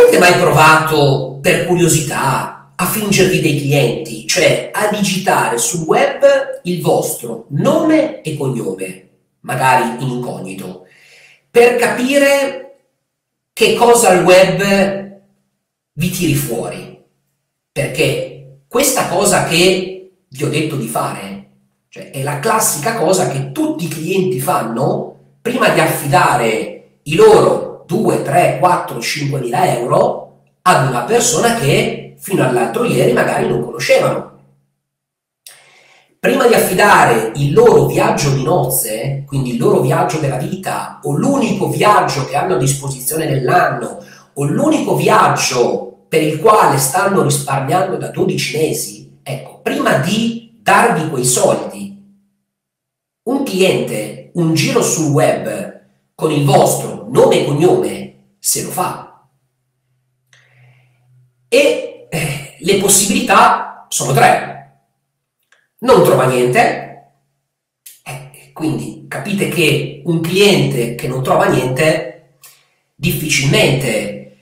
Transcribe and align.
avete 0.00 0.18
mai 0.18 0.34
provato 0.34 1.38
per 1.40 1.66
curiosità 1.66 2.72
a 2.74 2.86
fingervi 2.86 3.40
dei 3.40 3.60
clienti, 3.60 4.26
cioè 4.26 4.70
a 4.72 4.88
digitare 4.88 5.58
sul 5.58 5.86
web 5.86 6.24
il 6.62 6.80
vostro 6.80 7.46
nome 7.50 8.22
e 8.22 8.36
cognome, 8.36 9.08
magari 9.40 10.02
in 10.02 10.08
incognito, 10.08 10.86
per 11.50 11.76
capire 11.76 12.76
che 13.52 13.74
cosa 13.74 14.12
il 14.12 14.24
web 14.24 15.20
vi 15.92 16.10
tiri 16.10 16.34
fuori? 16.34 16.98
Perché 17.70 18.60
questa 18.66 19.08
cosa 19.08 19.44
che 19.44 20.12
vi 20.26 20.44
ho 20.44 20.48
detto 20.48 20.76
di 20.76 20.86
fare, 20.86 21.48
cioè 21.90 22.10
è 22.10 22.22
la 22.22 22.38
classica 22.38 22.94
cosa 22.96 23.28
che 23.28 23.52
tutti 23.52 23.84
i 23.84 23.88
clienti 23.88 24.40
fanno 24.40 25.18
prima 25.42 25.68
di 25.68 25.80
affidare 25.80 27.00
i 27.02 27.14
loro 27.14 27.69
2, 27.90 28.22
3, 28.22 28.58
4, 28.60 29.00
5 29.00 29.40
mila 29.40 29.76
euro 29.76 30.42
ad 30.62 30.88
una 30.88 31.02
persona 31.02 31.56
che 31.56 32.14
fino 32.18 32.46
all'altro 32.46 32.84
ieri 32.84 33.12
magari 33.12 33.48
non 33.48 33.64
conoscevano. 33.64 34.28
Prima 36.20 36.46
di 36.46 36.54
affidare 36.54 37.32
il 37.34 37.52
loro 37.52 37.86
viaggio 37.86 38.30
di 38.30 38.44
nozze, 38.44 39.24
quindi 39.26 39.54
il 39.54 39.58
loro 39.58 39.80
viaggio 39.80 40.18
della 40.18 40.36
vita, 40.36 41.00
o 41.02 41.16
l'unico 41.16 41.68
viaggio 41.68 42.26
che 42.26 42.36
hanno 42.36 42.54
a 42.54 42.58
disposizione 42.58 43.24
nell'anno, 43.24 43.98
o 44.34 44.44
l'unico 44.44 44.94
viaggio 44.94 46.04
per 46.08 46.22
il 46.22 46.38
quale 46.38 46.78
stanno 46.78 47.22
risparmiando 47.22 47.96
da 47.96 48.08
12 48.08 48.56
mesi, 48.56 49.18
ecco, 49.20 49.58
prima 49.62 49.96
di 49.96 50.58
darvi 50.62 51.08
quei 51.08 51.24
soldi, 51.24 51.98
un 53.24 53.42
cliente, 53.42 54.30
un 54.34 54.54
giro 54.54 54.82
sul 54.82 55.10
web 55.10 55.79
con 56.20 56.30
il 56.30 56.44
vostro 56.44 57.06
nome 57.08 57.40
e 57.40 57.44
cognome, 57.46 58.14
se 58.38 58.62
lo 58.64 58.70
fa. 58.70 59.26
E 61.48 62.08
eh, 62.10 62.56
le 62.58 62.76
possibilità 62.76 63.86
sono 63.88 64.12
tre. 64.12 64.82
Non 65.78 66.04
trova 66.04 66.26
niente, 66.26 67.12
eh, 68.04 68.52
quindi 68.52 69.06
capite 69.08 69.48
che 69.48 70.02
un 70.04 70.20
cliente 70.20 70.94
che 70.94 71.08
non 71.08 71.22
trova 71.22 71.46
niente 71.46 72.40
difficilmente 72.94 74.36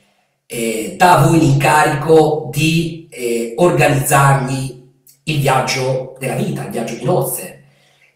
eh, 0.46 0.94
dà 0.98 1.18
a 1.20 1.26
voi 1.28 1.38
l'incarico 1.38 2.48
di 2.50 3.06
eh, 3.08 3.54
organizzargli 3.56 4.84
il 5.22 5.38
viaggio 5.38 6.16
della 6.18 6.34
vita, 6.34 6.64
il 6.64 6.70
viaggio 6.70 6.94
di 6.96 7.04
nozze 7.04 7.57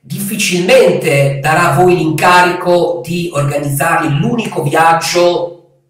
difficilmente 0.05 1.39
darà 1.41 1.73
a 1.73 1.81
voi 1.81 1.95
l'incarico 1.97 3.01
di 3.05 3.31
organizzargli 3.33 4.19
l'unico 4.19 4.63
viaggio 4.65 5.81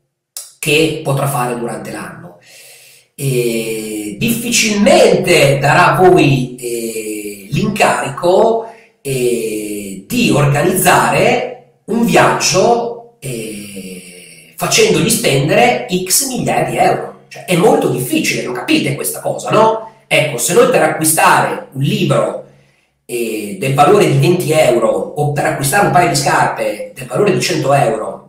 che 0.58 1.00
potrà 1.02 1.26
fare 1.26 1.58
durante 1.58 1.90
l'anno. 1.90 2.38
Difficilmente 4.18 5.58
darà 5.58 5.92
a 5.92 5.96
voi 5.96 6.56
eh, 6.56 7.48
l'incarico 7.50 8.66
eh, 9.00 10.04
di 10.06 10.30
organizzare 10.30 11.80
un 11.86 12.04
viaggio 12.04 13.16
eh, 13.20 14.52
facendogli 14.56 15.10
spendere 15.10 15.86
x 16.04 16.28
migliaia 16.28 16.70
di 16.70 16.76
euro. 16.76 17.20
Cioè, 17.28 17.44
è 17.46 17.56
molto 17.56 17.88
difficile, 17.88 18.42
lo 18.42 18.52
capite 18.52 18.94
questa 18.94 19.20
cosa, 19.20 19.50
no? 19.50 19.90
Ecco, 20.06 20.36
se 20.36 20.52
noi 20.52 20.68
per 20.68 20.82
acquistare 20.82 21.68
un 21.72 21.82
libro 21.82 22.44
eh, 23.04 23.56
del 23.58 23.74
valore 23.74 24.10
di 24.10 24.18
20 24.18 24.52
euro 24.52 24.88
o 24.88 25.32
per 25.32 25.46
acquistare 25.46 25.86
un 25.86 25.92
paio 25.92 26.08
di 26.08 26.16
scarpe 26.16 26.92
del 26.94 27.06
valore 27.06 27.32
di 27.32 27.40
100 27.40 27.72
euro 27.74 28.22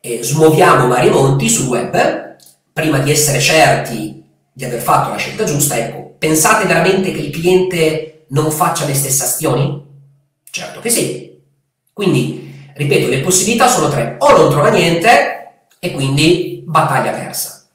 eh, 0.00 0.22
smuoviamo 0.22 0.88
vari 0.88 1.10
monti 1.10 1.48
sul 1.48 1.68
web, 1.68 2.36
prima 2.72 2.98
di 2.98 3.10
essere 3.10 3.38
certi 3.38 4.24
di 4.52 4.64
aver 4.64 4.80
fatto 4.80 5.10
la 5.10 5.16
scelta 5.16 5.44
giusta, 5.44 5.76
ecco, 5.76 6.14
pensate 6.18 6.66
veramente 6.66 7.12
che 7.12 7.20
il 7.20 7.30
cliente 7.30 8.24
non 8.28 8.50
faccia 8.50 8.86
le 8.86 8.94
stesse 8.94 9.24
azioni? 9.24 9.86
Certo 10.50 10.80
che 10.80 10.90
sì. 10.90 11.38
Quindi, 11.92 12.72
ripeto, 12.74 13.08
le 13.08 13.20
possibilità 13.20 13.68
sono 13.68 13.90
tre. 13.90 14.16
O 14.18 14.36
non 14.36 14.50
trova 14.50 14.70
niente 14.70 15.66
e 15.78 15.92
quindi 15.92 16.62
battaglia 16.66 17.12
persa. 17.12 17.66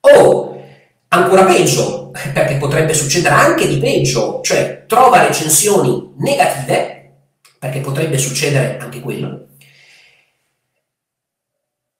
O, 0.00 0.62
ancora 1.08 1.44
peggio, 1.44 1.99
perché 2.32 2.56
potrebbe 2.56 2.94
succedere 2.94 3.34
anche 3.34 3.66
di 3.66 3.78
peggio, 3.78 4.40
cioè 4.42 4.84
trova 4.86 5.26
recensioni 5.26 6.14
negative, 6.18 7.12
perché 7.58 7.80
potrebbe 7.80 8.18
succedere 8.18 8.78
anche 8.78 9.00
quello, 9.00 9.46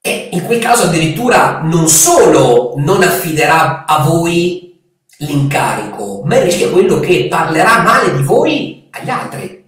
e 0.03 0.29
in 0.31 0.43
quel 0.45 0.59
caso 0.59 0.85
addirittura 0.85 1.61
non 1.63 1.87
solo 1.87 2.73
non 2.77 3.03
affiderà 3.03 3.85
a 3.85 4.03
voi 4.03 4.79
l'incarico, 5.17 6.23
ma 6.25 6.41
rischia 6.41 6.69
quello 6.69 6.99
che 6.99 7.27
parlerà 7.29 7.81
male 7.83 8.15
di 8.15 8.23
voi 8.23 8.87
agli 8.89 9.09
altri, 9.09 9.63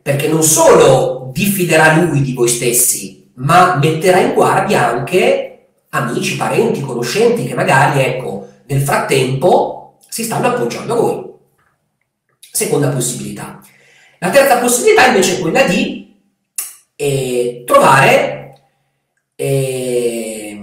perché 0.00 0.28
non 0.28 0.42
solo 0.42 1.30
diffiderà 1.34 1.96
lui 1.96 2.22
di 2.22 2.32
voi 2.32 2.48
stessi, 2.48 3.30
ma 3.34 3.76
metterà 3.76 4.20
in 4.20 4.32
guardia 4.32 4.88
anche 4.88 5.66
amici, 5.90 6.36
parenti, 6.36 6.80
conoscenti 6.80 7.46
che 7.46 7.54
magari, 7.54 8.00
ecco, 8.00 8.37
nel 8.68 8.82
frattempo 8.82 9.98
si 10.08 10.24
stanno 10.24 10.48
appoggiando 10.48 10.92
a 10.92 10.96
voi. 10.96 11.26
Seconda 12.38 12.88
possibilità. 12.88 13.60
La 14.18 14.30
terza 14.30 14.58
possibilità 14.58 15.06
invece 15.06 15.36
è 15.36 15.40
quella 15.40 15.62
di 15.62 16.16
eh, 16.96 17.62
trovare 17.66 18.60
eh, 19.36 20.60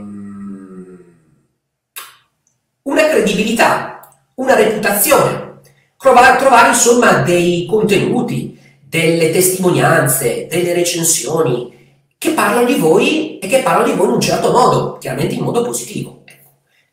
una 2.83 3.07
credibilità, 3.07 4.09
una 4.35 4.55
reputazione, 4.55 5.59
trovare, 5.97 6.37
trovare 6.37 6.69
insomma 6.69 7.21
dei 7.21 7.65
contenuti, 7.65 8.59
delle 8.87 9.31
testimonianze, 9.31 10.47
delle 10.47 10.73
recensioni 10.73 11.73
che 12.17 12.31
parlano 12.31 12.65
di 12.65 12.75
voi 12.75 13.39
e 13.39 13.47
che 13.47 13.61
parlano 13.61 13.89
di 13.89 13.93
voi 13.93 14.07
in 14.07 14.13
un 14.13 14.21
certo 14.21 14.51
modo, 14.51 14.97
chiaramente 14.97 15.35
in 15.35 15.43
modo 15.43 15.63
positivo. 15.63 16.23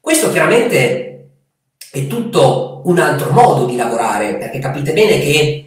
Questo 0.03 0.33
chiaramente 0.33 1.29
è 1.93 2.09
tutto 2.09 2.83
un 2.87 2.99
altro 2.99 3.31
modo 3.31 3.67
di 3.67 3.77
lavorare, 3.77 4.37
perché 4.37 4.59
capite 4.59 4.93
bene 4.93 5.21
che 5.21 5.65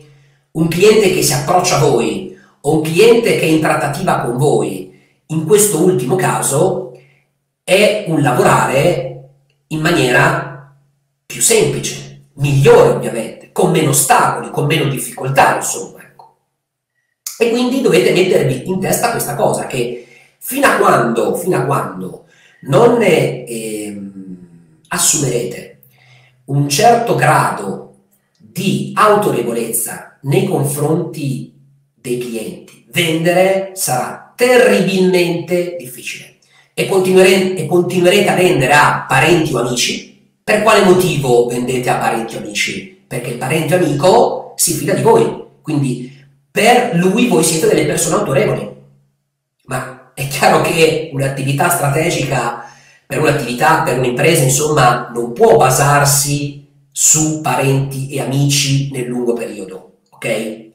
un 0.51 0.67
cliente 0.67 1.13
che 1.13 1.21
si 1.21 1.31
approccia 1.31 1.77
a 1.77 1.79
voi 1.79 2.37
o 2.59 2.75
un 2.75 2.81
cliente 2.81 3.37
che 3.37 3.43
è 3.43 3.45
in 3.45 3.61
trattativa 3.61 4.19
con 4.19 4.35
voi, 4.35 4.93
in 5.27 5.45
questo 5.45 5.81
ultimo 5.81 6.17
caso, 6.17 6.99
è 7.63 8.03
un 8.09 8.21
lavorare 8.21 9.29
in 9.67 9.79
maniera 9.79 10.75
più 11.25 11.39
semplice, 11.39 12.31
migliore 12.33 12.89
ovviamente, 12.89 13.53
con 13.53 13.71
meno 13.71 13.91
ostacoli, 13.91 14.49
con 14.49 14.65
meno 14.65 14.89
difficoltà, 14.89 15.55
insomma. 15.55 16.01
Ecco. 16.01 16.35
E 17.37 17.51
quindi 17.51 17.79
dovete 17.79 18.11
mettervi 18.11 18.67
in 18.67 18.81
testa 18.81 19.11
questa 19.11 19.35
cosa, 19.35 19.65
che 19.65 20.05
fino 20.39 20.67
a 20.67 20.75
quando, 20.75 21.35
fino 21.35 21.55
a 21.55 21.61
quando 21.61 22.25
non 22.65 23.01
eh, 23.01 23.45
assumerete 24.87 25.81
un 26.45 26.69
certo 26.69 27.15
grado 27.15 27.95
di 28.37 28.91
autorevolezza 28.95 30.19
nei 30.23 30.45
confronti 30.45 31.53
dei 31.93 32.17
clienti, 32.19 32.85
vendere 32.91 33.71
sarà 33.73 34.33
terribilmente 34.35 35.75
difficile 35.77 36.35
e, 36.73 36.87
continuere, 36.87 37.55
e 37.55 37.65
continuerete 37.65 38.29
a 38.29 38.35
vendere 38.35 38.73
a 38.73 39.05
parenti 39.07 39.53
o 39.53 39.59
amici. 39.59 40.13
Per 40.43 40.61
quale 40.61 40.83
motivo 40.83 41.47
vendete 41.47 41.89
a 41.89 41.97
parenti 41.97 42.35
o 42.35 42.39
amici? 42.39 43.03
Perché 43.07 43.31
il 43.31 43.37
parente 43.37 43.73
o 43.73 43.77
amico 43.77 44.53
si 44.55 44.73
fida 44.73 44.93
di 44.93 45.01
voi, 45.01 45.43
quindi 45.61 46.13
per 46.51 46.95
lui 46.95 47.27
voi 47.27 47.43
siete 47.43 47.67
delle 47.67 47.85
persone 47.85 48.15
autorevoli. 48.15 48.73
Ma 49.65 50.11
è 50.13 50.27
chiaro 50.27 50.61
che 50.61 51.09
un'attività 51.11 51.69
strategica 51.69 52.71
per 53.07 53.19
un'attività, 53.19 53.83
per 53.83 53.97
un'impresa, 53.97 54.43
insomma, 54.43 55.11
non 55.13 55.33
può 55.33 55.57
basarsi 55.57 56.67
su 56.91 57.41
parenti 57.41 58.09
e 58.09 58.21
amici 58.21 58.89
nel 58.91 59.05
lungo 59.05 59.33
periodo, 59.33 59.97
ok? 60.11 60.25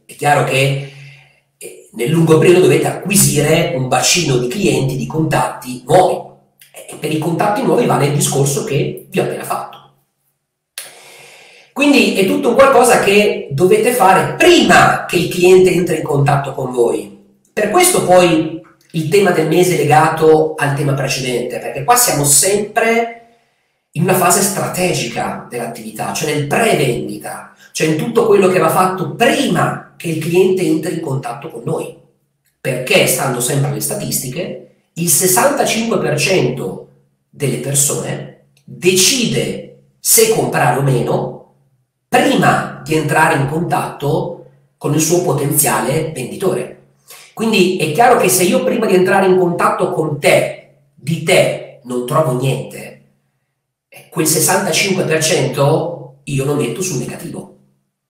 È 0.05 0.15
chiaro 0.17 0.45
che 0.45 0.93
eh, 1.57 1.89
nel 1.93 2.11
lungo 2.11 2.39
periodo 2.39 2.61
dovete 2.61 2.87
acquisire 2.87 3.73
un 3.75 3.89
bacino 3.89 4.37
di 4.37 4.49
clienti, 4.49 4.97
di 4.97 5.07
contatti 5.07 5.83
nuovi. 5.87 6.29
E 6.89 6.97
per 6.97 7.13
i 7.13 7.19
contatti 7.19 7.63
nuovi 7.63 7.87
vale 7.87 8.07
il 8.07 8.15
discorso 8.15 8.65
che 8.65 9.07
vi 9.09 9.19
ho 9.19 9.23
appena 9.23 9.45
fatto. 9.45 9.79
Quindi 11.73 12.15
è 12.17 12.27
tutto 12.27 12.55
qualcosa 12.55 13.01
che 13.01 13.49
dovete 13.53 13.93
fare 13.93 14.35
prima 14.35 15.07
che 15.07 15.17
il 15.17 15.29
cliente 15.29 15.73
entri 15.73 15.97
in 15.97 16.03
contatto 16.03 16.53
con 16.53 16.73
voi. 16.73 17.19
Per 17.53 17.71
questo 17.71 18.05
poi 18.05 18.61
il 18.93 19.09
tema 19.09 19.31
del 19.31 19.49
mese 19.49 19.77
legato 19.77 20.55
al 20.57 20.75
tema 20.75 20.95
precedente, 20.95 21.59
perché 21.59 21.85
qua 21.85 21.97
siamo 21.97 22.25
sempre 22.25 23.17
in 23.93 24.03
una 24.03 24.15
fase 24.15 24.43
strategica 24.43 25.47
dell'attività, 25.49 26.13
cioè 26.13 26.35
nel 26.35 26.47
pre-vendita, 26.47 27.55
cioè 27.73 27.89
in 27.89 27.97
tutto 27.97 28.27
quello 28.27 28.49
che 28.49 28.59
va 28.59 28.71
fatto 28.71 29.15
prima 29.15 29.95
che 29.97 30.09
il 30.09 30.23
cliente 30.23 30.63
entri 30.63 30.95
in 30.95 31.01
contatto 31.01 31.51
con 31.51 31.63
noi. 31.65 31.99
Perché, 32.61 33.07
stando 33.07 33.41
sempre 33.41 33.71
alle 33.71 33.81
statistiche, 33.81 34.71
il 34.95 35.07
65% 35.07 36.85
delle 37.31 37.57
persone 37.59 38.45
decide 38.65 39.79
se 39.99 40.31
comprare 40.31 40.79
o 40.79 40.83
meno 40.83 41.55
prima 42.09 42.83
di 42.85 42.95
entrare 42.97 43.37
in 43.37 43.49
contatto 43.49 44.45
con 44.77 44.95
il 44.95 45.01
suo 45.01 45.23
potenziale 45.23 46.13
venditore. 46.15 46.80
Quindi 47.33 47.77
è 47.79 47.93
chiaro 47.93 48.19
che 48.19 48.29
se 48.29 48.45
io 48.45 48.65
prima 48.65 48.87
di 48.87 48.95
entrare 48.95 49.27
in 49.27 49.39
contatto 49.39 49.93
con 49.93 50.19
te, 50.19 50.73
di 50.95 51.23
te, 51.23 51.81
non 51.85 52.07
trovo 52.07 52.39
niente, 52.39 53.01
quel 54.11 54.27
65% 54.27 56.11
io 56.25 56.45
lo 56.45 56.55
metto 56.55 56.83
sul 56.83 56.99
negativo. 56.99 57.60